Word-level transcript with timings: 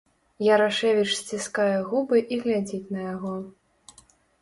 Ярашэвіч 0.53 1.09
сціскае 1.19 1.67
губы 1.91 2.25
і 2.33 2.43
глядзіць 2.47 2.91
на 2.99 3.09
яго. 3.13 3.39